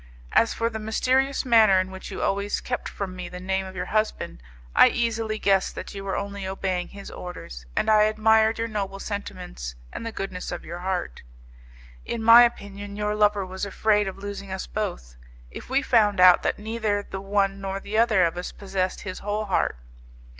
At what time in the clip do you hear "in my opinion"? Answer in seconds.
12.03-12.95